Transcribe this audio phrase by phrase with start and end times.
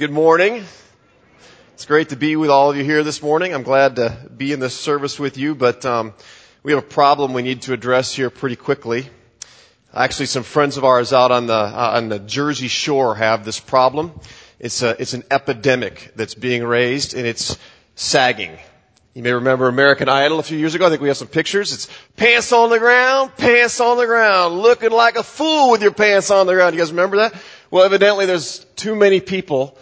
[0.00, 0.64] Good morning.
[1.74, 3.52] It's great to be with all of you here this morning.
[3.52, 6.14] I'm glad to be in this service with you, but um,
[6.62, 9.10] we have a problem we need to address here pretty quickly.
[9.92, 13.60] Actually, some friends of ours out on the uh, on the Jersey Shore have this
[13.60, 14.18] problem.
[14.58, 17.58] It's a it's an epidemic that's being raised, and it's
[17.94, 18.56] sagging.
[19.12, 20.86] You may remember American Idol a few years ago.
[20.86, 21.74] I think we have some pictures.
[21.74, 25.92] It's pants on the ground, pants on the ground, looking like a fool with your
[25.92, 26.74] pants on the ground.
[26.74, 27.34] You guys remember that?
[27.70, 29.76] Well, evidently there's too many people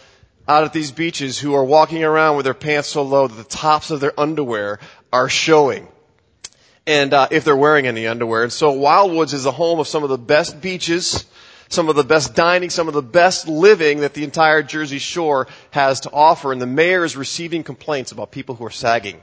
[0.48, 3.44] out at these beaches who are walking around with their pants so low that the
[3.44, 4.80] tops of their underwear
[5.12, 5.86] are showing.
[6.86, 8.42] And uh, if they're wearing any underwear.
[8.42, 11.26] And so Wildwoods is the home of some of the best beaches,
[11.68, 15.48] some of the best dining, some of the best living that the entire Jersey Shore
[15.70, 16.50] has to offer.
[16.50, 19.20] And the mayor is receiving complaints about people who are sagging.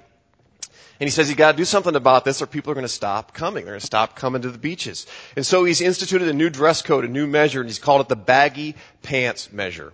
[1.00, 2.88] And he says you got to do something about this or people are going to
[2.88, 3.66] stop coming.
[3.66, 5.08] They're going to stop coming to the beaches.
[5.36, 8.10] And so he's instituted a new dress code, a new measure, and he's called it
[8.10, 9.92] the baggy pants measure.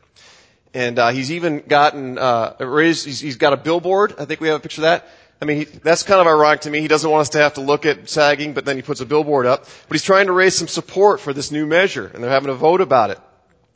[0.73, 3.05] And uh, he's even gotten uh, raised.
[3.05, 4.15] He's, he's got a billboard.
[4.17, 5.07] I think we have a picture of that.
[5.41, 6.81] I mean, he, that's kind of ironic to me.
[6.81, 9.05] He doesn't want us to have to look at sagging, but then he puts a
[9.05, 9.65] billboard up.
[9.87, 12.53] But he's trying to raise some support for this new measure, and they're having a
[12.53, 13.19] vote about it.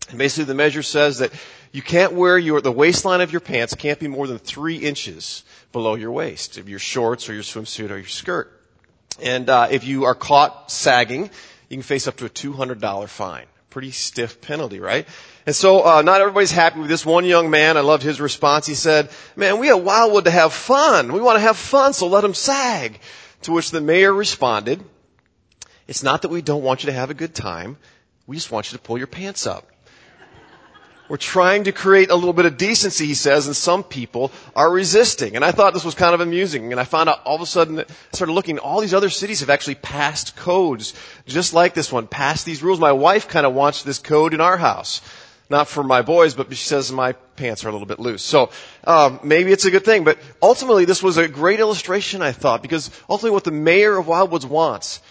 [0.09, 1.31] And basically, the measure says that
[1.71, 5.43] you can't wear your the waistline of your pants can't be more than three inches
[5.71, 8.51] below your waist of your shorts or your swimsuit or your skirt.
[9.21, 11.29] And uh, if you are caught sagging,
[11.69, 13.45] you can face up to a $200 fine.
[13.69, 15.07] Pretty stiff penalty, right?
[15.45, 17.05] And so, uh, not everybody's happy with this.
[17.05, 18.65] One young man, I loved his response.
[18.65, 21.13] He said, man, we at Wildwood to have fun.
[21.13, 22.99] We want to have fun, so let them sag.
[23.43, 24.83] To which the mayor responded,
[25.87, 27.77] it's not that we don't want you to have a good time.
[28.25, 29.67] We just want you to pull your pants up.
[31.07, 34.71] We're trying to create a little bit of decency, he says, and some people are
[34.71, 35.35] resisting.
[35.35, 36.71] And I thought this was kind of amusing.
[36.71, 39.11] And I found out all of a sudden, that I started looking, all these other
[39.11, 40.95] cities have actually passed codes
[41.27, 42.79] just like this one, passed these rules.
[42.79, 45.01] My wife kind of wants this code in our house
[45.49, 48.23] not for my boys, but she says my pants are a little bit loose.
[48.23, 48.49] So
[48.83, 50.03] um, maybe it's a good thing.
[50.03, 54.07] But ultimately, this was a great illustration, I thought, because ultimately, what the mayor of
[54.07, 55.01] Wildwoods wants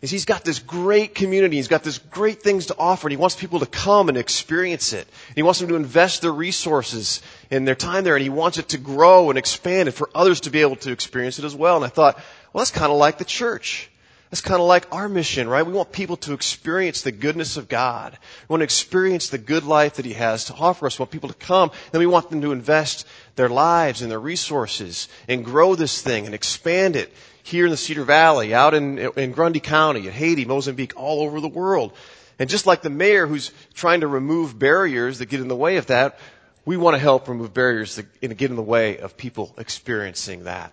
[0.00, 3.16] is he's got this great community, he's got this great things to offer, and he
[3.16, 5.06] wants people to come and experience it.
[5.28, 8.58] And he wants them to invest their resources and their time there, and he wants
[8.58, 11.54] it to grow and expand, and for others to be able to experience it as
[11.54, 11.76] well.
[11.76, 12.16] And I thought,
[12.52, 13.90] well, that's kind of like the church.
[14.34, 15.64] That's kind of like our mission, right?
[15.64, 18.18] We want people to experience the goodness of God.
[18.48, 20.98] We want to experience the good life that He has to offer us.
[20.98, 23.06] We want people to come, and we want them to invest
[23.36, 27.12] their lives and their resources and grow this thing and expand it
[27.44, 31.40] here in the Cedar Valley, out in, in Grundy County, in Haiti, Mozambique, all over
[31.40, 31.92] the world.
[32.36, 35.76] And just like the mayor who's trying to remove barriers that get in the way
[35.76, 36.18] of that,
[36.64, 40.72] we want to help remove barriers that get in the way of people experiencing that.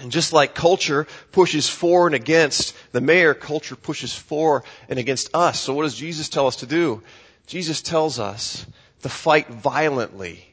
[0.00, 5.34] And just like culture pushes for and against the mayor, culture pushes for and against
[5.34, 5.58] us.
[5.60, 7.02] So what does Jesus tell us to do?
[7.46, 8.66] Jesus tells us
[9.02, 10.44] to fight violently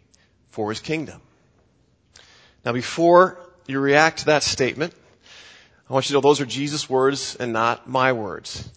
[0.49, 1.21] for his kingdom.
[2.63, 4.93] Now before you react to that statement,
[5.89, 8.67] I want you to know those are Jesus' words and not my words.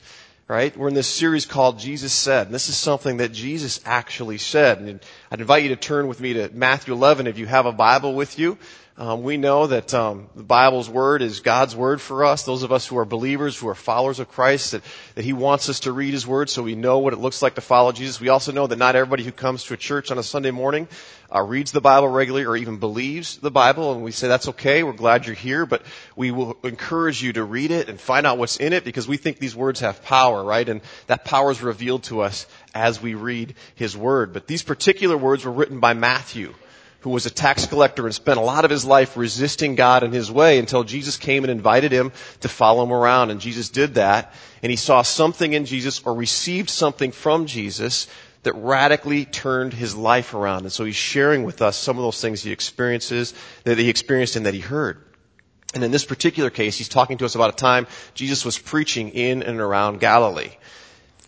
[0.48, 0.74] Right?
[0.74, 2.46] We're in this series called Jesus Said.
[2.46, 4.78] And this is something that Jesus actually said.
[4.78, 5.00] And
[5.30, 8.14] I'd invite you to turn with me to Matthew 11 if you have a Bible
[8.14, 8.56] with you.
[8.98, 12.42] Um, we know that um, the Bible's word is God's word for us.
[12.42, 14.82] Those of us who are believers, who are followers of Christ, that,
[15.14, 17.54] that He wants us to read His word so we know what it looks like
[17.54, 18.20] to follow Jesus.
[18.20, 20.88] We also know that not everybody who comes to a church on a Sunday morning
[21.32, 24.82] uh, reads the Bible regularly or even believes the Bible, and we say that's okay.
[24.82, 25.82] We're glad you're here, but
[26.16, 29.16] we will encourage you to read it and find out what's in it because we
[29.16, 30.68] think these words have power, right?
[30.68, 34.32] And that power is revealed to us as we read His word.
[34.32, 36.54] But these particular words were written by Matthew
[37.00, 40.12] who was a tax collector and spent a lot of his life resisting God and
[40.12, 43.30] his way until Jesus came and invited him to follow him around.
[43.30, 44.32] And Jesus did that.
[44.62, 48.08] And he saw something in Jesus or received something from Jesus
[48.42, 50.62] that radically turned his life around.
[50.62, 53.32] And so he's sharing with us some of those things he experiences,
[53.64, 55.02] that he experienced and that he heard.
[55.74, 59.10] And in this particular case, he's talking to us about a time Jesus was preaching
[59.10, 60.52] in and around Galilee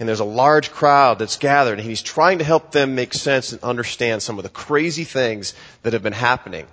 [0.00, 3.52] and there's a large crowd that's gathered and he's trying to help them make sense
[3.52, 6.66] and understand some of the crazy things that have been happening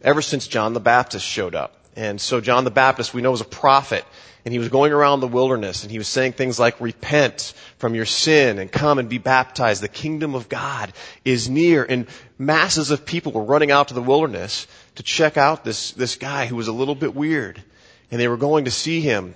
[0.00, 1.77] ever since John the Baptist showed up.
[1.98, 4.04] And so John the Baptist, we know, was a prophet
[4.44, 7.96] and he was going around the wilderness and he was saying things like repent from
[7.96, 9.82] your sin and come and be baptized.
[9.82, 10.92] The kingdom of God
[11.24, 12.06] is near and
[12.38, 16.46] masses of people were running out to the wilderness to check out this, this guy
[16.46, 17.60] who was a little bit weird
[18.12, 19.34] and they were going to see him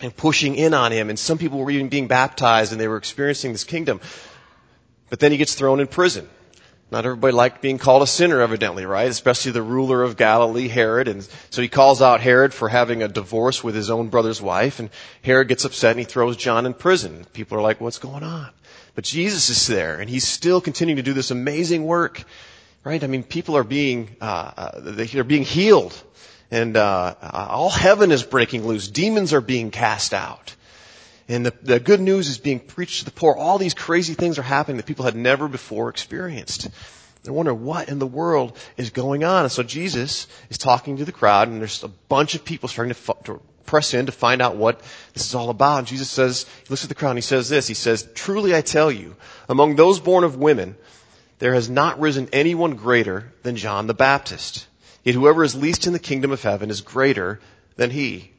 [0.00, 1.10] and pushing in on him.
[1.10, 4.00] And some people were even being baptized and they were experiencing this kingdom.
[5.10, 6.28] But then he gets thrown in prison.
[6.90, 9.08] Not everybody liked being called a sinner, evidently, right?
[9.08, 11.06] Especially the ruler of Galilee, Herod.
[11.06, 14.80] And so he calls out Herod for having a divorce with his own brother's wife.
[14.80, 14.90] And
[15.22, 17.26] Herod gets upset and he throws John in prison.
[17.32, 18.50] People are like, what's going on?
[18.96, 22.24] But Jesus is there and he's still continuing to do this amazing work.
[22.82, 23.04] Right?
[23.04, 25.94] I mean, people are being, uh, uh they're being healed
[26.50, 28.88] and, uh, all heaven is breaking loose.
[28.88, 30.56] Demons are being cast out.
[31.30, 33.36] And the, the good news is being preached to the poor.
[33.36, 36.68] All these crazy things are happening that people had never before experienced.
[37.22, 39.44] They wonder what in the world is going on.
[39.44, 42.94] And so Jesus is talking to the crowd and there's a bunch of people starting
[42.94, 44.80] to, to press in to find out what
[45.14, 45.78] this is all about.
[45.78, 48.52] And Jesus says, he looks at the crowd and he says this, he says, truly
[48.52, 49.14] I tell you,
[49.48, 50.74] among those born of women,
[51.38, 54.66] there has not risen anyone greater than John the Baptist.
[55.04, 57.38] Yet whoever is least in the kingdom of heaven is greater
[57.76, 58.32] than he.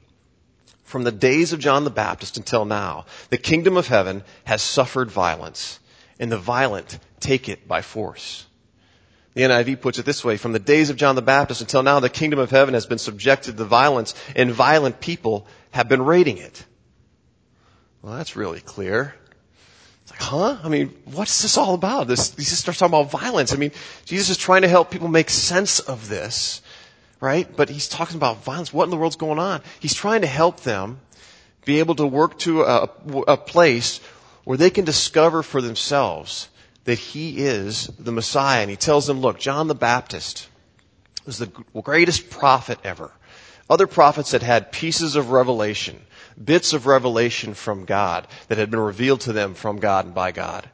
[0.91, 5.09] From the days of John the Baptist until now, the kingdom of heaven has suffered
[5.09, 5.79] violence,
[6.19, 8.45] and the violent take it by force.
[9.33, 12.01] The NIV puts it this way, from the days of John the Baptist until now,
[12.01, 16.39] the kingdom of heaven has been subjected to violence, and violent people have been raiding
[16.39, 16.65] it.
[18.01, 19.15] Well, that's really clear.
[20.01, 20.57] It's like, huh?
[20.61, 22.07] I mean, what's this all about?
[22.07, 23.53] This, Jesus starts talking about violence.
[23.53, 23.71] I mean,
[24.03, 26.61] Jesus is trying to help people make sense of this,
[27.21, 27.47] right?
[27.55, 28.73] But he's talking about violence.
[28.73, 29.61] What in the world's going on?
[29.79, 30.99] He's trying to help them
[31.63, 32.89] be able to work to a,
[33.27, 34.01] a place
[34.43, 36.49] where they can discover for themselves
[36.85, 38.61] that he is the Messiah.
[38.61, 40.49] And he tells them, look, John the Baptist
[41.25, 43.11] was the greatest prophet ever.
[43.69, 46.01] Other prophets had had pieces of revelation,
[46.43, 50.31] bits of revelation from God that had been revealed to them from God and by
[50.31, 50.67] God.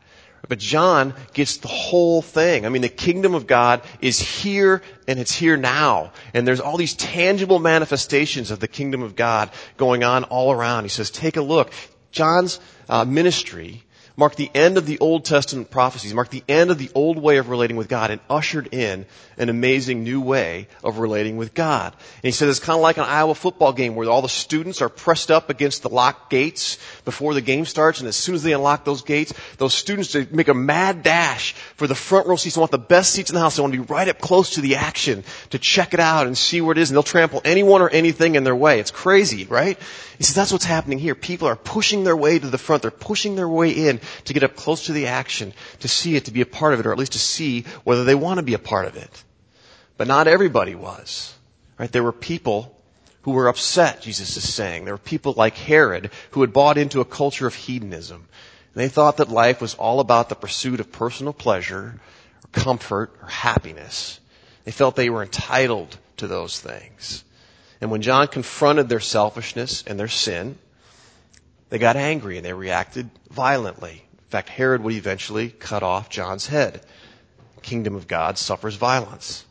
[0.48, 2.66] But John gets the whole thing.
[2.66, 6.12] I mean, the kingdom of God is here and it's here now.
[6.34, 10.84] And there's all these tangible manifestations of the kingdom of God going on all around.
[10.84, 11.72] He says, take a look.
[12.12, 13.84] John's uh, ministry
[14.18, 17.38] marked the end of the Old Testament prophecies, marked the end of the old way
[17.38, 19.06] of relating with God, and ushered in
[19.38, 21.94] an amazing new way of relating with God.
[21.94, 24.82] And he said it's kind of like an Iowa football game where all the students
[24.82, 28.42] are pressed up against the locked gates before the game starts, and as soon as
[28.42, 32.56] they unlock those gates, those students make a mad dash for the front row seats.
[32.56, 33.56] They want the best seats in the house.
[33.56, 36.36] They want to be right up close to the action to check it out and
[36.36, 38.80] see where it is, and they'll trample anyone or anything in their way.
[38.80, 39.78] It's crazy, right?
[40.18, 41.14] He says that's what's happening here.
[41.14, 42.82] People are pushing their way to the front.
[42.82, 46.26] They're pushing their way in to get up close to the action, to see it,
[46.26, 48.44] to be a part of it, or at least to see whether they want to
[48.44, 49.24] be a part of it.
[49.98, 51.34] But not everybody was.
[51.78, 51.92] Right?
[51.92, 52.76] There were people
[53.24, 54.86] who were upset, Jesus is saying.
[54.86, 58.28] There were people like Herod who had bought into a culture of hedonism.
[58.74, 62.00] They thought that life was all about the pursuit of personal pleasure,
[62.44, 64.20] or comfort, or happiness.
[64.66, 67.24] They felt they were entitled to those things.
[67.82, 70.58] And when John confronted their selfishness and their sin,
[71.70, 74.04] they got angry and they reacted violently.
[74.12, 76.82] In fact, Herod would eventually cut off John's head.
[77.56, 79.46] The kingdom of God suffers violence.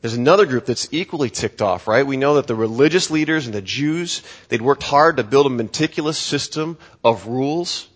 [0.00, 2.06] There's another group that's equally ticked off, right?
[2.06, 5.50] We know that the religious leaders and the Jews, they'd worked hard to build a
[5.50, 7.88] meticulous system of rules.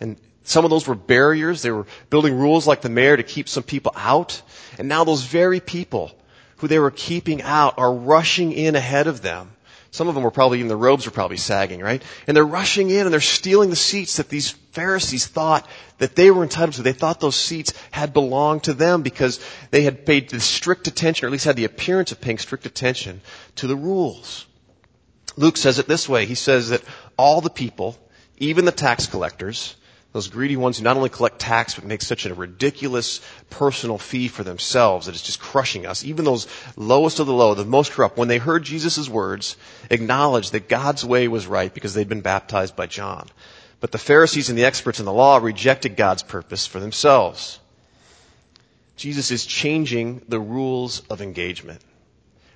[0.00, 1.60] And some of those were barriers.
[1.60, 4.40] They were building rules like the mayor to keep some people out.
[4.78, 6.10] And now those very people
[6.56, 9.50] who they were keeping out are rushing in ahead of them.
[9.92, 12.02] Some of them were probably, even the robes were probably sagging, right?
[12.26, 15.68] And they're rushing in and they're stealing the seats that these Pharisees thought
[15.98, 16.82] that they were entitled to.
[16.82, 19.38] They thought those seats had belonged to them because
[19.70, 23.20] they had paid strict attention, or at least had the appearance of paying strict attention
[23.56, 24.46] to the rules.
[25.36, 26.24] Luke says it this way.
[26.24, 26.82] He says that
[27.18, 27.98] all the people,
[28.38, 29.76] even the tax collectors,
[30.12, 34.28] those greedy ones who not only collect tax but make such a ridiculous personal fee
[34.28, 36.04] for themselves that it's just crushing us.
[36.04, 36.46] Even those
[36.76, 39.56] lowest of the low, the most corrupt, when they heard Jesus' words,
[39.90, 43.26] acknowledged that God's way was right because they'd been baptized by John.
[43.80, 47.58] But the Pharisees and the experts in the law rejected God's purpose for themselves.
[48.96, 51.80] Jesus is changing the rules of engagement.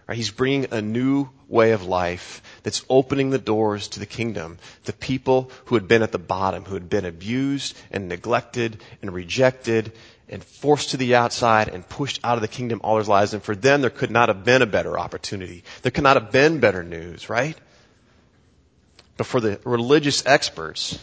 [0.09, 0.17] Right?
[0.17, 4.93] He's bringing a new way of life that's opening the doors to the kingdom The
[4.93, 9.93] people who had been at the bottom, who had been abused and neglected and rejected
[10.29, 13.35] and forced to the outside and pushed out of the kingdom all their lives.
[13.35, 15.63] And for them, there could not have been a better opportunity.
[15.83, 17.57] There could not have been better news, right?
[19.17, 20.99] But for the religious experts,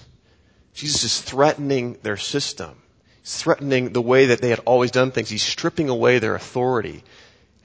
[0.73, 2.75] Jesus is threatening their system.
[3.21, 5.29] He's threatening the way that they had always done things.
[5.29, 7.03] He's stripping away their authority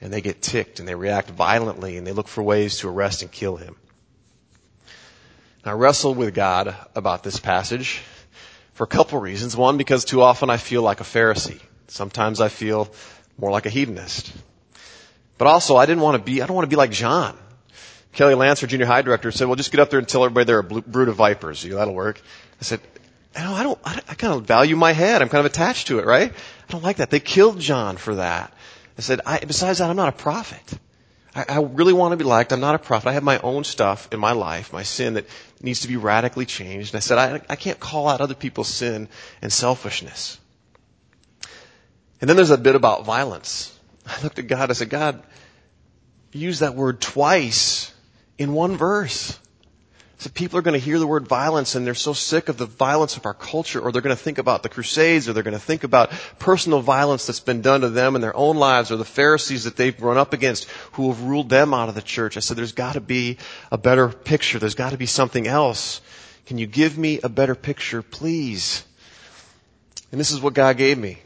[0.01, 3.21] and they get ticked and they react violently and they look for ways to arrest
[3.21, 3.75] and kill him.
[5.65, 8.01] I wrestle with God about this passage
[8.73, 9.55] for a couple reasons.
[9.55, 11.61] One, because too often I feel like a Pharisee.
[11.87, 12.89] Sometimes I feel
[13.37, 14.31] more like a hedonist.
[15.37, 17.37] But also, I didn't want to be, I don't want to be like John.
[18.13, 20.45] Kelly Lance, our junior high director, said, well, just get up there and tell everybody
[20.45, 21.63] they're a brood of vipers.
[21.63, 22.21] You, That'll work.
[22.59, 22.79] I said,
[23.35, 25.21] know, I don't, I, I kind of value my head.
[25.21, 26.31] I'm kind of attached to it, right?
[26.31, 27.09] I don't like that.
[27.09, 28.53] They killed John for that.
[28.99, 30.77] I said, I, besides that, I'm not a prophet.
[31.33, 32.51] I, I really want to be liked.
[32.51, 33.07] I'm not a prophet.
[33.07, 35.25] I have my own stuff in my life, my sin that
[35.61, 36.93] needs to be radically changed.
[36.93, 39.07] And I said, I, I can't call out other people's sin
[39.41, 40.37] and selfishness.
[42.19, 43.73] And then there's a bit about violence.
[44.05, 45.23] I looked at God, I said, God,
[46.33, 47.93] use that word twice
[48.37, 49.39] in one verse.
[50.19, 52.65] So people are going to hear the word violence and they're so sick of the
[52.65, 55.53] violence of our culture or they're going to think about the crusades or they're going
[55.53, 58.97] to think about personal violence that's been done to them in their own lives or
[58.97, 62.35] the Pharisees that they've run up against who have ruled them out of the church.
[62.35, 63.37] I said, there's got to be
[63.71, 64.59] a better picture.
[64.59, 66.01] There's got to be something else.
[66.47, 68.83] Can you give me a better picture, please?
[70.11, 71.19] And this is what God gave me.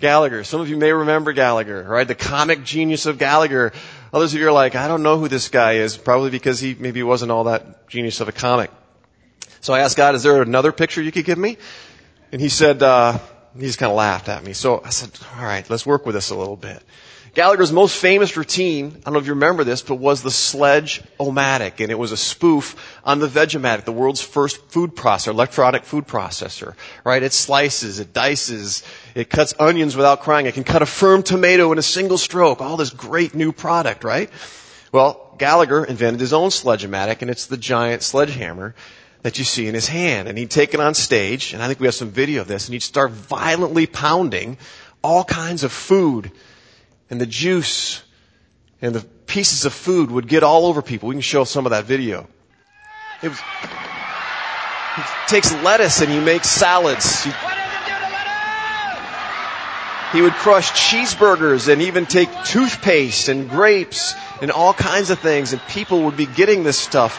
[0.00, 0.44] Gallagher.
[0.44, 2.06] Some of you may remember Gallagher, right?
[2.06, 3.72] The comic genius of Gallagher
[4.14, 6.76] Others of you are like, I don't know who this guy is, probably because he
[6.78, 8.70] maybe wasn't all that genius of a comic.
[9.60, 11.58] So I asked God, is there another picture you could give me?
[12.30, 13.18] And he said, uh,
[13.56, 14.52] he just kind of laughed at me.
[14.52, 16.80] So I said, all right, let's work with this a little bit.
[17.34, 21.80] Gallagher's most famous routine, I don't know if you remember this, but was the Sledge-O-Matic,
[21.80, 26.06] and it was a spoof on the Veg-O-Matic, the world's first food processor, electronic food
[26.06, 26.74] processor.
[27.02, 27.24] Right?
[27.24, 28.84] It slices, it dices,
[29.16, 32.60] it cuts onions without crying, it can cut a firm tomato in a single stroke.
[32.60, 34.30] All this great new product, right?
[34.92, 38.76] Well, Gallagher invented his own Sledge-O-Matic, and it's the giant sledgehammer
[39.22, 40.28] that you see in his hand.
[40.28, 42.68] And he'd take it on stage, and I think we have some video of this,
[42.68, 44.56] and he'd start violently pounding
[45.02, 46.30] all kinds of food
[47.14, 48.02] and the juice
[48.82, 51.08] and the pieces of food would get all over people.
[51.08, 52.26] We can show some of that video.
[53.22, 53.38] It was,
[54.96, 57.22] he takes lettuce and he makes salads.
[57.22, 57.30] He,
[60.12, 65.52] he would crush cheeseburgers and even take toothpaste and grapes and all kinds of things
[65.52, 67.16] and people would be getting this stuff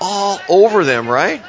[0.00, 1.42] all over them, right?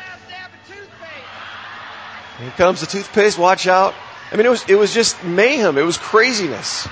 [2.40, 3.94] Here comes the toothpaste, watch out.
[4.30, 5.78] I mean, it was, it was just mayhem.
[5.78, 6.86] It was craziness.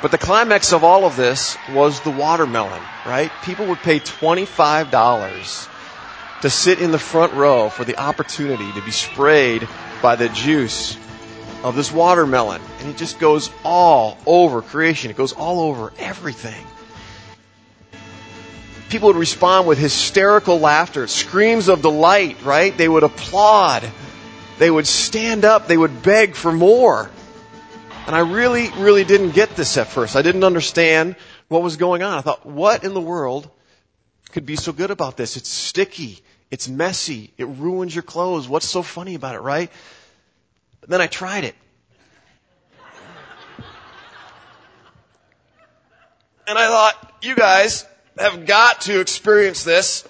[0.00, 3.32] But the climax of all of this was the watermelon, right?
[3.42, 5.68] People would pay $25
[6.42, 9.66] to sit in the front row for the opportunity to be sprayed
[10.00, 10.96] by the juice
[11.64, 12.62] of this watermelon.
[12.78, 15.10] And it just goes all over creation.
[15.10, 16.64] It goes all over everything.
[18.88, 22.74] People would respond with hysterical laughter, screams of delight, right?
[22.76, 23.90] They would applaud.
[24.58, 25.66] They would stand up.
[25.66, 27.10] They would beg for more.
[28.08, 30.16] And I really, really didn't get this at first.
[30.16, 31.14] I didn't understand
[31.48, 32.16] what was going on.
[32.16, 33.50] I thought, what in the world
[34.32, 35.36] could be so good about this?
[35.36, 36.20] It's sticky.
[36.50, 37.34] It's messy.
[37.36, 38.48] It ruins your clothes.
[38.48, 39.70] What's so funny about it, right?
[40.80, 41.54] But then I tried it.
[46.46, 47.84] And I thought, you guys
[48.18, 50.08] have got to experience this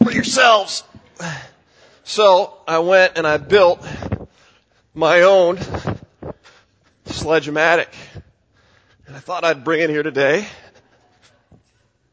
[0.00, 0.84] for yourselves.
[2.04, 3.84] So I went and I built
[4.94, 5.58] my own
[7.06, 7.88] Sledge-O-Matic.
[9.06, 10.46] And I thought I'd bring it here today.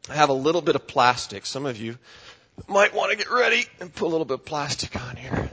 [0.08, 1.46] I have a little bit of plastic.
[1.46, 1.98] Some of you
[2.68, 5.50] might want to get ready and put a little bit of plastic on here.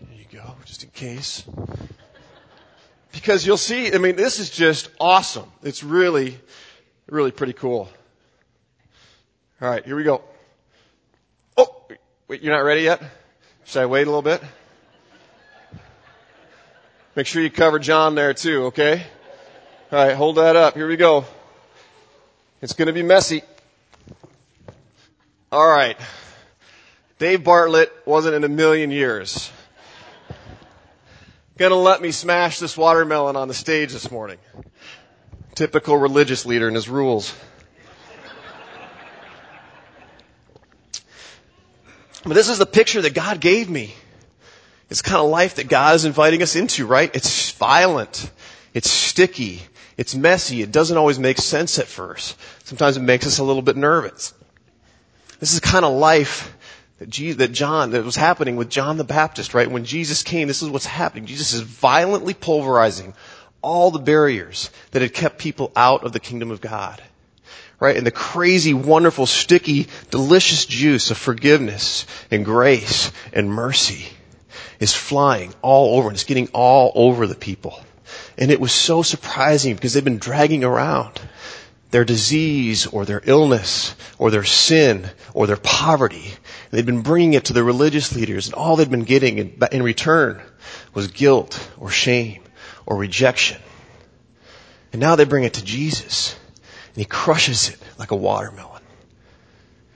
[0.00, 1.44] There you go, just in case.
[3.12, 5.50] Because you'll see, I mean, this is just awesome.
[5.62, 6.38] It's really,
[7.08, 7.88] really pretty cool.
[9.60, 10.22] Alright, here we go.
[11.56, 11.86] Oh,
[12.26, 13.02] wait, you're not ready yet?
[13.64, 14.42] Should I wait a little bit?
[17.14, 19.04] Make sure you cover John there too, okay?
[19.92, 20.74] Alright, hold that up.
[20.74, 21.24] Here we go.
[22.60, 23.42] It's gonna be messy.
[25.52, 25.98] Alright.
[27.18, 29.50] Dave Bartlett wasn't in a million years
[31.62, 34.38] gonna let me smash this watermelon on the stage this morning.
[35.54, 37.32] Typical religious leader and his rules.
[42.24, 43.94] But this is the picture that God gave me.
[44.92, 47.10] It's the kind of life that God is inviting us into, right?
[47.16, 48.30] It's violent.
[48.74, 49.62] It's sticky.
[49.96, 50.60] It's messy.
[50.60, 52.38] It doesn't always make sense at first.
[52.64, 54.34] Sometimes it makes us a little bit nervous.
[55.40, 56.54] This is the kind of life
[56.98, 59.70] that, Jesus, that John, that was happening with John the Baptist, right?
[59.70, 61.24] When Jesus came, this is what's happening.
[61.24, 63.14] Jesus is violently pulverizing
[63.62, 67.00] all the barriers that had kept people out of the kingdom of God.
[67.80, 67.96] Right?
[67.96, 74.06] And the crazy, wonderful, sticky, delicious juice of forgiveness and grace and mercy
[74.80, 77.78] is flying all over and it's getting all over the people.
[78.36, 81.20] And it was so surprising because they've been dragging around
[81.90, 86.24] their disease or their illness or their sin or their poverty.
[86.24, 89.58] And they'd been bringing it to the religious leaders and all they'd been getting in,
[89.70, 90.40] in return
[90.94, 92.42] was guilt or shame
[92.86, 93.60] or rejection.
[94.92, 96.34] And now they bring it to Jesus
[96.94, 98.82] and he crushes it like a watermelon.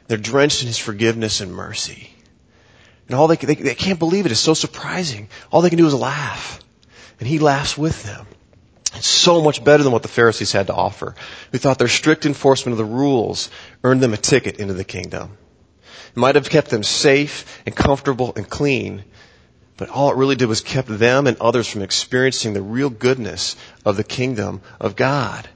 [0.08, 2.10] They're drenched in his forgiveness and mercy.
[3.06, 4.32] And all they, they, they can't believe it.
[4.32, 5.28] It's so surprising.
[5.50, 6.60] All they can do is laugh.
[7.20, 8.26] And he laughs with them.
[8.94, 11.14] It's so much better than what the Pharisees had to offer,
[11.52, 13.50] who thought their strict enforcement of the rules
[13.84, 15.36] earned them a ticket into the kingdom.
[16.10, 19.04] It might have kept them safe and comfortable and clean,
[19.76, 23.56] but all it really did was kept them and others from experiencing the real goodness
[23.84, 25.46] of the kingdom of God.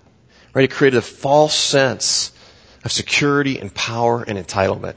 [0.53, 0.65] Right?
[0.65, 2.33] It created a false sense
[2.85, 4.97] of security and power and entitlement.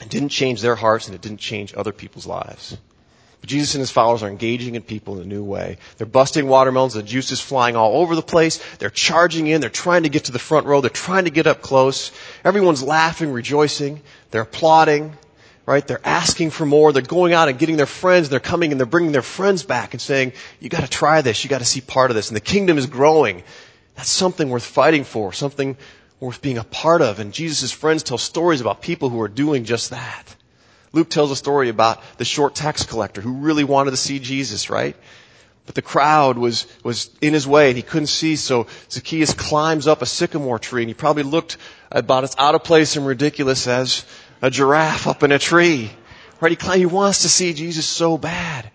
[0.00, 2.76] It didn't change their hearts and it didn't change other people's lives.
[3.40, 5.78] But Jesus and his followers are engaging in people in a new way.
[5.98, 8.58] They're busting watermelons, the juice is flying all over the place.
[8.78, 11.46] They're charging in, they're trying to get to the front row, they're trying to get
[11.46, 12.10] up close.
[12.44, 15.16] Everyone's laughing, rejoicing, they're applauding,
[15.66, 15.86] right?
[15.86, 16.92] They're asking for more.
[16.92, 18.28] They're going out and getting their friends.
[18.28, 21.44] They're coming and they're bringing their friends back and saying, you gotta try this.
[21.44, 22.28] You gotta see part of this.
[22.28, 23.42] And the kingdom is growing.
[23.94, 25.76] That's something worth fighting for, something
[26.24, 27.20] worth being a part of.
[27.20, 30.34] And Jesus' friends tell stories about people who are doing just that.
[30.92, 34.70] Luke tells a story about the short tax collector who really wanted to see Jesus,
[34.70, 34.96] right?
[35.66, 39.86] But the crowd was, was in his way and he couldn't see, so Zacchaeus climbs
[39.86, 41.56] up a sycamore tree and he probably looked
[41.90, 44.04] about as out of place and ridiculous as
[44.42, 45.90] a giraffe up in a tree.
[46.40, 46.52] Right?
[46.52, 48.70] He, climbs, he wants to see Jesus so bad.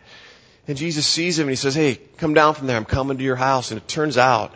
[0.68, 2.78] And Jesus sees him and he says, hey, come down from there.
[2.78, 3.72] I'm coming to your house.
[3.72, 4.54] And it turns out,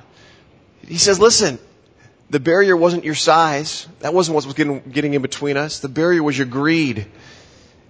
[0.87, 1.59] he says, listen,
[2.33, 3.87] the barrier wasn't your size.
[3.99, 5.79] That wasn't what was getting, getting in between us.
[5.79, 7.05] The barrier was your greed.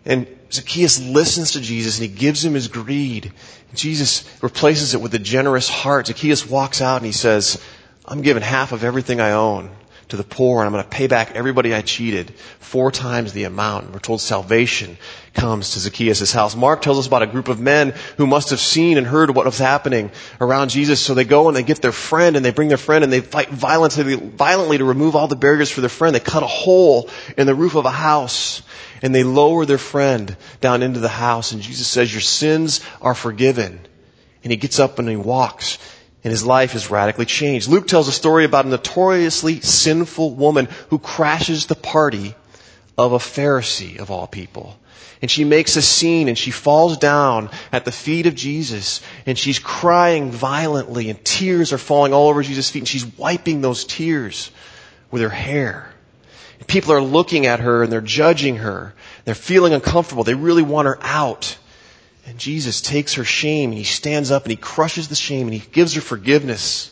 [0.03, 3.31] And Zacchaeus listens to Jesus and he gives him his greed.
[3.73, 6.07] Jesus replaces it with a generous heart.
[6.07, 7.63] Zacchaeus walks out and he says,
[8.05, 9.71] I'm giving half of everything I own
[10.09, 13.43] to the poor and I'm going to pay back everybody I cheated four times the
[13.43, 13.91] amount.
[13.91, 14.97] We're told salvation
[15.33, 16.55] comes to Zacchaeus' house.
[16.55, 19.45] Mark tells us about a group of men who must have seen and heard what
[19.45, 20.99] was happening around Jesus.
[20.99, 23.21] So they go and they get their friend and they bring their friend and they
[23.21, 26.15] fight violently, violently to remove all the barriers for their friend.
[26.15, 28.61] They cut a hole in the roof of a house
[29.01, 33.15] and they lower their friend down into the house and Jesus says, your sins are
[33.15, 33.79] forgiven.
[34.43, 35.77] And he gets up and he walks
[36.23, 37.67] and his life is radically changed.
[37.67, 42.35] Luke tells a story about a notoriously sinful woman who crashes the party
[42.97, 44.77] of a Pharisee of all people.
[45.21, 49.37] And she makes a scene and she falls down at the feet of Jesus and
[49.37, 53.85] she's crying violently and tears are falling all over Jesus' feet and she's wiping those
[53.85, 54.51] tears
[55.11, 55.89] with her hair.
[56.59, 58.93] And people are looking at her and they're judging her.
[59.25, 60.23] They're feeling uncomfortable.
[60.23, 61.57] They really want her out.
[62.25, 65.53] And Jesus takes her shame and he stands up and he crushes the shame and
[65.53, 66.89] he gives her forgiveness.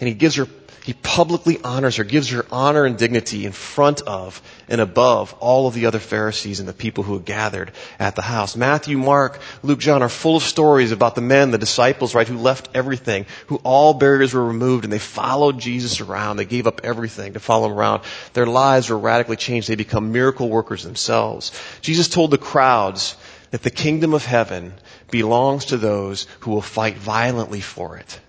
[0.00, 0.48] And he gives her,
[0.82, 5.68] he publicly honors her, gives her honor and dignity in front of and above all
[5.68, 8.56] of the other Pharisees and the people who had gathered at the house.
[8.56, 12.38] Matthew, Mark, Luke, John are full of stories about the men, the disciples, right, who
[12.38, 16.38] left everything, who all barriers were removed and they followed Jesus around.
[16.38, 18.02] They gave up everything to follow him around.
[18.32, 19.68] Their lives were radically changed.
[19.68, 21.52] They become miracle workers themselves.
[21.82, 23.16] Jesus told the crowds,
[23.50, 24.74] that the kingdom of heaven
[25.10, 28.20] belongs to those who will fight violently for it.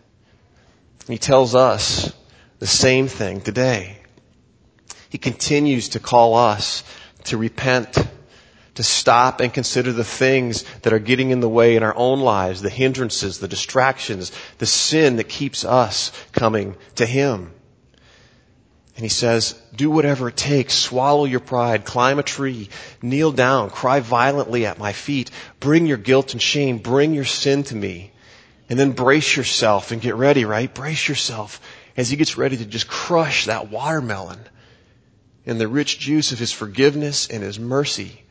[1.07, 2.13] He tells us
[2.59, 3.97] the same thing today.
[5.09, 6.83] He continues to call us
[7.25, 7.97] to repent,
[8.75, 12.21] to stop and consider the things that are getting in the way in our own
[12.21, 17.51] lives, the hindrances, the distractions, the sin that keeps us coming to Him.
[18.95, 20.73] And he says, do whatever it takes.
[20.73, 21.85] Swallow your pride.
[21.85, 22.69] Climb a tree.
[23.01, 23.69] Kneel down.
[23.69, 25.31] Cry violently at my feet.
[25.59, 26.77] Bring your guilt and shame.
[26.77, 28.11] Bring your sin to me.
[28.69, 30.73] And then brace yourself and get ready, right?
[30.73, 31.61] Brace yourself
[31.97, 34.39] as he gets ready to just crush that watermelon
[35.45, 38.21] and the rich juice of his forgiveness and his mercy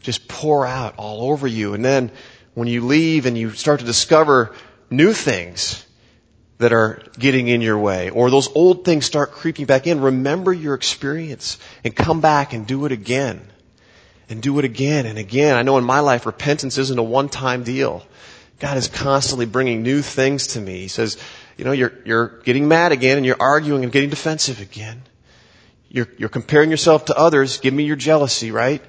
[0.00, 1.74] just pour out all over you.
[1.74, 2.10] And then
[2.54, 4.54] when you leave and you start to discover
[4.90, 5.84] new things,
[6.58, 10.52] that are getting in your way or those old things start creeping back in, remember
[10.52, 13.40] your experience and come back and do it again.
[14.28, 15.54] And do it again and again.
[15.54, 18.06] I know in my life repentance isn't a one-time deal.
[18.58, 20.80] God is constantly bringing new things to me.
[20.80, 21.18] He says,
[21.58, 25.02] you know, you're, you're getting mad again and you're arguing and getting defensive again.
[25.88, 27.58] You're, you're comparing yourself to others.
[27.58, 28.82] Give me your jealousy, right?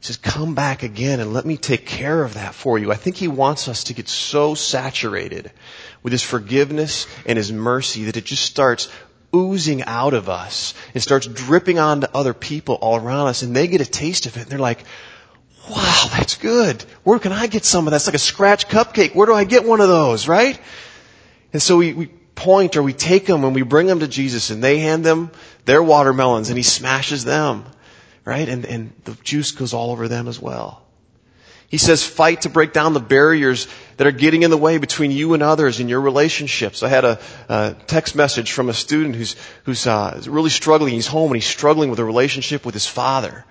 [0.00, 2.90] He says, come back again and let me take care of that for you.
[2.90, 5.52] I think he wants us to get so saturated
[6.02, 8.88] with his forgiveness and his mercy that it just starts
[9.34, 13.68] oozing out of us and starts dripping onto other people all around us and they
[13.68, 14.82] get a taste of it and they're like,
[15.68, 16.82] wow, that's good.
[17.04, 17.96] Where can I get some of that?
[17.96, 19.14] It's like a scratch cupcake.
[19.14, 20.58] Where do I get one of those, right?
[21.52, 24.48] And so we, we point or we take them and we bring them to Jesus
[24.48, 25.30] and they hand them
[25.66, 27.64] their watermelons and he smashes them,
[28.24, 28.48] right?
[28.48, 30.82] And, and the juice goes all over them as well.
[31.68, 35.12] He says fight to break down the barriers that are getting in the way between
[35.12, 36.82] you and others in your relationships.
[36.82, 40.94] I had a, a text message from a student who's, who's uh, really struggling.
[40.94, 43.44] He's home and he's struggling with a relationship with his father.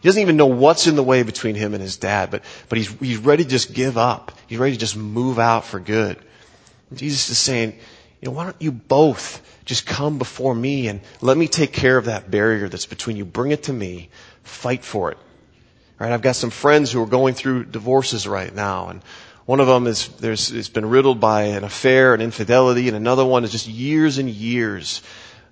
[0.00, 2.78] He doesn't even know what's in the way between him and his dad, but, but
[2.78, 4.30] he's, he's ready to just give up.
[4.46, 6.18] He's ready to just move out for good.
[6.92, 7.76] Jesus is saying,
[8.24, 11.98] you know, why don't you both just come before me and let me take care
[11.98, 13.26] of that barrier that's between you.
[13.26, 14.08] Bring it to me.
[14.44, 15.18] Fight for it.
[15.98, 16.10] Right?
[16.10, 19.02] I've got some friends who are going through divorces right now and
[19.44, 23.26] one of them is, there's, it's been riddled by an affair and infidelity and another
[23.26, 25.02] one is just years and years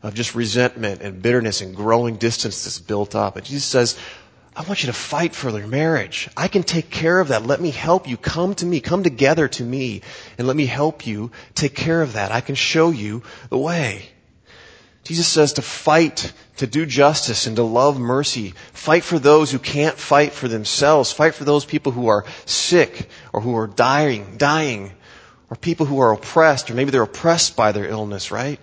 [0.02, 3.36] of just resentment and bitterness and growing distance that's built up.
[3.36, 3.98] And Jesus says,
[4.54, 6.28] I want you to fight for their marriage.
[6.36, 7.46] I can take care of that.
[7.46, 8.18] Let me help you.
[8.18, 8.80] Come to me.
[8.80, 10.02] Come together to me
[10.36, 12.32] and let me help you take care of that.
[12.32, 14.08] I can show you the way.
[15.04, 18.54] Jesus says to fight, to do justice, and to love mercy.
[18.72, 21.10] Fight for those who can't fight for themselves.
[21.12, 24.92] Fight for those people who are sick or who are dying, dying,
[25.50, 28.60] or people who are oppressed, or maybe they're oppressed by their illness, right?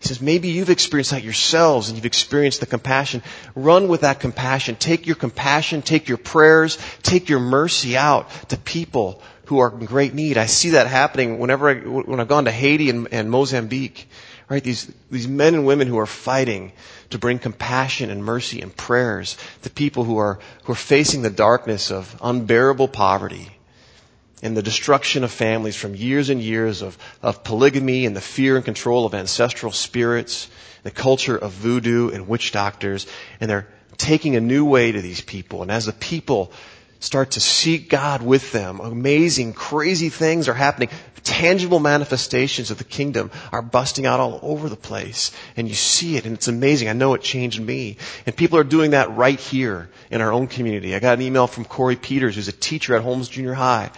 [0.00, 3.22] He says, maybe you've experienced that yourselves and you've experienced the compassion.
[3.54, 4.76] Run with that compassion.
[4.76, 9.84] Take your compassion, take your prayers, take your mercy out to people who are in
[9.84, 10.38] great need.
[10.38, 14.08] I see that happening whenever I, when I've gone to Haiti and, and Mozambique.
[14.48, 14.64] Right?
[14.64, 16.72] These, these men and women who are fighting
[17.10, 21.30] to bring compassion and mercy and prayers to people who are, who are facing the
[21.30, 23.48] darkness of unbearable poverty
[24.42, 28.56] and the destruction of families from years and years of, of polygamy and the fear
[28.56, 30.48] and control of ancestral spirits,
[30.82, 33.06] the culture of voodoo and witch doctors,
[33.40, 35.62] and they're taking a new way to these people.
[35.62, 36.52] And as the people
[37.00, 40.88] start to seek God with them, amazing, crazy things are happening.
[41.22, 45.32] Tangible manifestations of the kingdom are busting out all over the place.
[45.54, 46.88] And you see it, and it's amazing.
[46.88, 47.98] I know it changed me.
[48.24, 50.94] And people are doing that right here in our own community.
[50.94, 53.90] I got an email from Corey Peters, who's a teacher at Holmes Junior High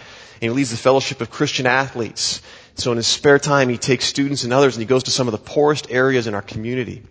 [0.43, 2.41] and he leads the Fellowship of Christian Athletes.
[2.75, 5.29] So in his spare time, he takes students and others and he goes to some
[5.29, 7.01] of the poorest areas in our community.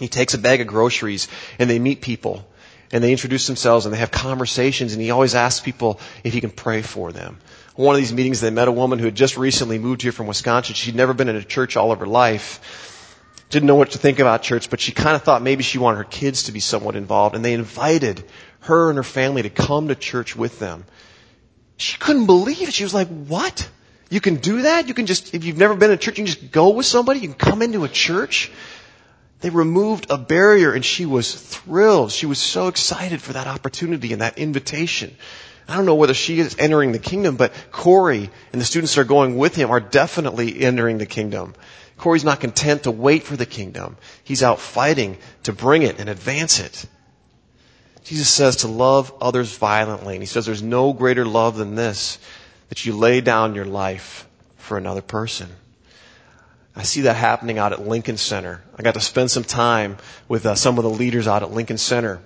[0.00, 1.28] He takes a bag of groceries
[1.60, 2.44] and they meet people
[2.90, 6.40] and they introduce themselves and they have conversations and he always asks people if he
[6.40, 7.38] can pray for them.
[7.76, 10.26] One of these meetings, they met a woman who had just recently moved here from
[10.26, 10.74] Wisconsin.
[10.74, 13.20] She'd never been in a church all of her life.
[13.50, 15.98] Didn't know what to think about church, but she kind of thought maybe she wanted
[15.98, 18.24] her kids to be somewhat involved and they invited
[18.62, 20.84] her and her family to come to church with them.
[21.76, 22.74] She couldn't believe it.
[22.74, 23.68] She was like, what?
[24.10, 24.86] You can do that?
[24.88, 26.86] You can just, if you've never been in a church, you can just go with
[26.86, 27.20] somebody?
[27.20, 28.50] You can come into a church?
[29.40, 32.12] They removed a barrier and she was thrilled.
[32.12, 35.16] She was so excited for that opportunity and that invitation.
[35.68, 39.00] I don't know whether she is entering the kingdom, but Corey and the students that
[39.00, 41.54] are going with him are definitely entering the kingdom.
[41.96, 43.96] Corey's not content to wait for the kingdom.
[44.24, 46.86] He's out fighting to bring it and advance it.
[48.04, 50.14] Jesus says to love others violently.
[50.14, 52.18] And he says there's no greater love than this,
[52.68, 55.48] that you lay down your life for another person.
[56.76, 58.62] I see that happening out at Lincoln Center.
[58.76, 59.96] I got to spend some time
[60.28, 62.20] with uh, some of the leaders out at Lincoln Center.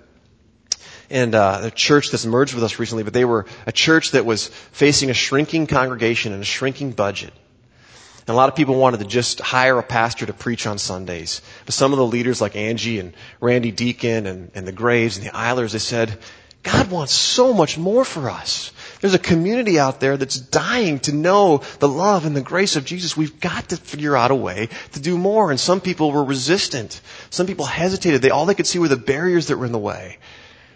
[1.10, 4.26] And uh, a church that's merged with us recently, but they were a church that
[4.26, 7.32] was facing a shrinking congregation and a shrinking budget.
[8.28, 11.40] And a lot of people wanted to just hire a pastor to preach on Sundays.
[11.64, 15.24] But some of the leaders like Angie and Randy Deacon and, and the Graves and
[15.24, 16.18] the Eilers, they said,
[16.62, 18.70] God wants so much more for us.
[19.00, 22.84] There's a community out there that's dying to know the love and the grace of
[22.84, 23.16] Jesus.
[23.16, 25.50] We've got to figure out a way to do more.
[25.50, 27.00] And some people were resistant.
[27.30, 28.20] Some people hesitated.
[28.20, 30.18] They, all they could see were the barriers that were in the way.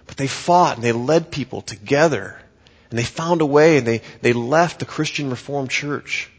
[0.06, 2.40] But they fought and they led people together.
[2.88, 6.30] And they found a way and they, they left the Christian Reformed Church.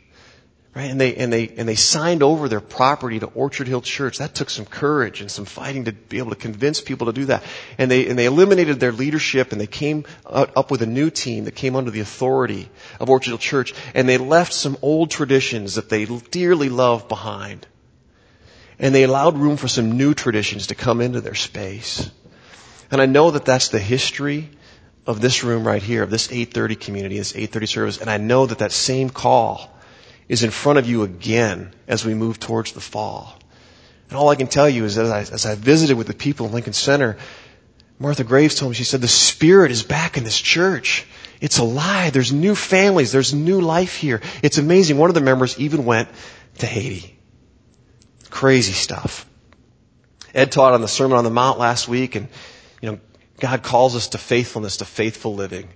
[0.75, 0.89] Right?
[0.89, 4.17] And they, and they, and they signed over their property to Orchard Hill Church.
[4.17, 7.25] That took some courage and some fighting to be able to convince people to do
[7.25, 7.43] that.
[7.77, 11.45] And they, and they eliminated their leadership and they came up with a new team
[11.45, 13.75] that came under the authority of Orchard Hill Church.
[13.93, 17.67] And they left some old traditions that they dearly loved behind.
[18.79, 22.09] And they allowed room for some new traditions to come into their space.
[22.89, 24.49] And I know that that's the history
[25.05, 27.97] of this room right here, of this 830 community, this 830 service.
[27.99, 29.69] And I know that that same call
[30.27, 33.37] is in front of you again as we move towards the fall.
[34.09, 36.13] And all I can tell you is that as I, as I visited with the
[36.13, 37.17] people in Lincoln Center,
[37.99, 41.05] Martha Graves told me, she said, the Spirit is back in this church.
[41.41, 42.13] It's alive.
[42.13, 43.11] There's new families.
[43.11, 44.21] There's new life here.
[44.41, 44.97] It's amazing.
[44.97, 46.09] One of the members even went
[46.59, 47.17] to Haiti.
[48.29, 49.25] Crazy stuff.
[50.33, 52.27] Ed taught on the Sermon on the Mount last week and,
[52.81, 52.99] you know,
[53.39, 55.69] God calls us to faithfulness, to faithful living.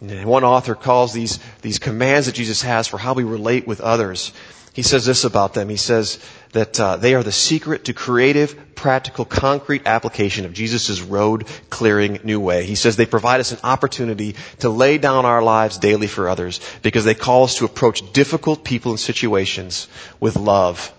[0.00, 3.80] And one author calls these, these commands that Jesus has for how we relate with
[3.80, 4.32] others.
[4.74, 5.70] He says this about them.
[5.70, 6.18] He says
[6.52, 12.20] that uh, they are the secret to creative, practical, concrete application of Jesus' road clearing
[12.24, 12.64] new way.
[12.64, 16.60] He says they provide us an opportunity to lay down our lives daily for others
[16.82, 19.88] because they call us to approach difficult people and situations
[20.20, 20.92] with love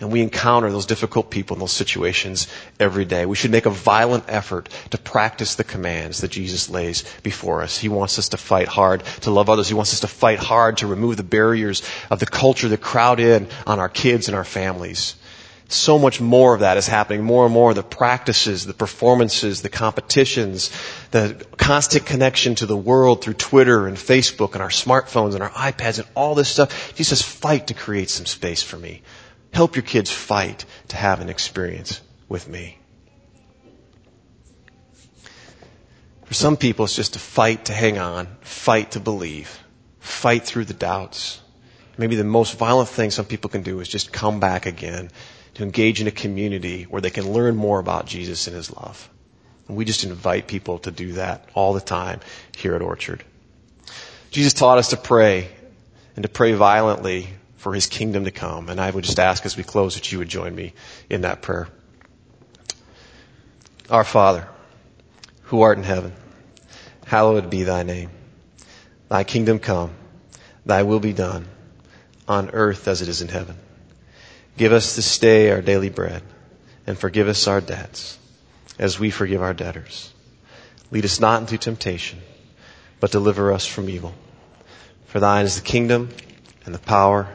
[0.00, 2.46] And we encounter those difficult people in those situations
[2.78, 3.26] every day.
[3.26, 7.76] We should make a violent effort to practice the commands that Jesus lays before us.
[7.76, 9.66] He wants us to fight hard to love others.
[9.66, 13.18] He wants us to fight hard to remove the barriers of the culture that crowd
[13.18, 15.16] in on our kids and our families.
[15.70, 17.24] So much more of that is happening.
[17.24, 20.70] More and more the practices, the performances, the competitions,
[21.10, 25.50] the constant connection to the world through Twitter and Facebook and our smartphones and our
[25.50, 26.94] iPads and all this stuff.
[26.94, 29.02] Jesus fight to create some space for me.
[29.52, 32.78] Help your kids fight to have an experience with me.
[36.26, 39.58] For some people, it's just to fight to hang on, fight to believe,
[39.98, 41.40] fight through the doubts.
[41.96, 45.10] Maybe the most violent thing some people can do is just come back again
[45.54, 49.08] to engage in a community where they can learn more about Jesus and His love.
[49.66, 52.20] And we just invite people to do that all the time
[52.56, 53.24] here at Orchard.
[54.30, 55.48] Jesus taught us to pray
[56.14, 58.70] and to pray violently for his kingdom to come.
[58.70, 60.72] And I would just ask as we close that you would join me
[61.10, 61.68] in that prayer.
[63.90, 64.48] Our Father,
[65.42, 66.12] who art in heaven,
[67.04, 68.10] hallowed be thy name.
[69.08, 69.90] Thy kingdom come,
[70.64, 71.46] thy will be done
[72.28, 73.56] on earth as it is in heaven.
[74.56, 76.22] Give us this day our daily bread
[76.86, 78.18] and forgive us our debts
[78.78, 80.12] as we forgive our debtors.
[80.90, 82.20] Lead us not into temptation,
[83.00, 84.14] but deliver us from evil.
[85.06, 86.10] For thine is the kingdom
[86.66, 87.34] and the power